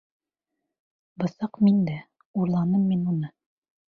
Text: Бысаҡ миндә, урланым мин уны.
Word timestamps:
Бысаҡ 1.23 1.59
миндә, 1.67 1.99
урланым 2.43 2.89
мин 2.95 3.07
уны. 3.15 3.33